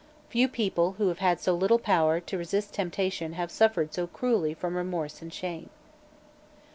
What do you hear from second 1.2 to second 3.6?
so little power to resist temptation have